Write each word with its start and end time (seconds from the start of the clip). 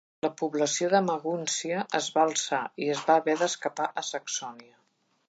La 0.25 0.29
població 0.37 0.87
de 0.93 1.01
Magúncia 1.09 1.83
es 1.99 2.07
va 2.15 2.23
alçar, 2.29 2.63
i 2.87 2.87
es 2.97 3.05
va 3.11 3.19
haver 3.21 3.37
d'escapar 3.43 3.89
a 4.03 4.09
Saxònia. 4.09 4.75